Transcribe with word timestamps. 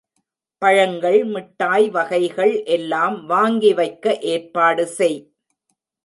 பழங்கள் 0.61 1.25
மிட்டாய் 1.25 1.89
வகைகள் 1.89 2.63
எல்லாம் 2.67 3.25
வாங்கி 3.25 3.73
வைக்க 3.73 4.15
ஏற்பாடு 4.23 4.87
செய். 4.87 5.19